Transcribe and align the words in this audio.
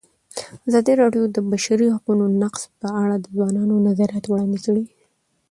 ازادي 0.67 0.93
راډیو 1.01 1.23
د 1.27 1.29
د 1.35 1.37
بشري 1.51 1.87
حقونو 1.95 2.25
نقض 2.41 2.61
په 2.81 2.87
اړه 3.01 3.15
د 3.19 3.25
ځوانانو 3.35 3.75
نظریات 3.87 4.25
وړاندې 4.27 4.59
کړي. 4.65 4.83